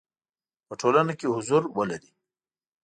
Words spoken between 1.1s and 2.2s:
کې حضور ولري.